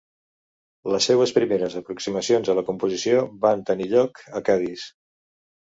Les 0.93 1.07
seues 1.09 1.33
primeres 1.35 1.75
aproximacions 1.81 2.49
a 2.49 2.57
la 2.61 2.65
composició 2.71 3.21
van 3.47 3.63
tenir 3.73 3.91
lloc 3.95 4.27
a 4.41 4.45
Cadis. 4.51 4.93